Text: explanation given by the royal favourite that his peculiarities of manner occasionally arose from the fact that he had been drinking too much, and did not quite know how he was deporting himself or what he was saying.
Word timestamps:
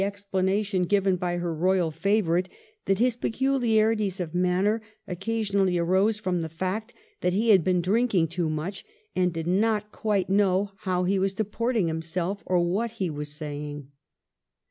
explanation 0.03 0.81
given 0.81 1.15
by 1.15 1.37
the 1.37 1.45
royal 1.45 1.91
favourite 1.91 2.49
that 2.85 2.97
his 2.97 3.15
peculiarities 3.15 4.19
of 4.19 4.33
manner 4.33 4.81
occasionally 5.07 5.77
arose 5.77 6.17
from 6.17 6.41
the 6.41 6.49
fact 6.49 6.91
that 7.19 7.33
he 7.33 7.49
had 7.51 7.63
been 7.63 7.79
drinking 7.83 8.27
too 8.27 8.49
much, 8.49 8.83
and 9.15 9.31
did 9.31 9.45
not 9.45 9.91
quite 9.91 10.27
know 10.27 10.71
how 10.85 11.03
he 11.03 11.19
was 11.19 11.35
deporting 11.35 11.85
himself 11.87 12.41
or 12.47 12.57
what 12.65 12.93
he 12.93 13.11
was 13.11 13.31
saying. 13.31 13.89